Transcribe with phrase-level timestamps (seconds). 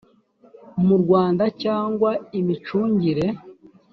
[0.85, 2.09] mu rwanda cyangwa
[2.39, 3.25] imicungire